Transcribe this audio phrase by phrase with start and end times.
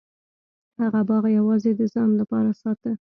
[0.81, 2.91] هغه باغ یوازې د ځان لپاره ساته.